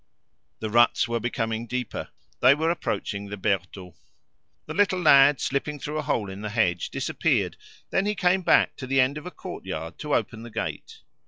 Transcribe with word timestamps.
The 0.61 0.71
ruts 0.71 1.07
were 1.07 1.19
becoming 1.19 1.67
deeper; 1.67 2.09
they 2.39 2.55
were 2.55 2.71
approaching 2.71 3.27
the 3.29 3.37
Bertaux. 3.37 3.93
The 4.65 4.73
little 4.73 4.99
lad, 4.99 5.39
slipping 5.39 5.77
through 5.77 5.99
a 5.99 6.01
hole 6.01 6.27
in 6.27 6.41
the 6.41 6.49
hedge, 6.49 6.89
disappeared; 6.89 7.55
then 7.91 8.07
he 8.07 8.15
came 8.15 8.41
back 8.41 8.75
to 8.77 8.87
the 8.87 8.99
end 8.99 9.19
of 9.19 9.27
a 9.27 9.29
courtyard 9.29 9.99
to 9.99 10.15
open 10.15 10.41
the 10.41 10.49
gate. 10.49 11.01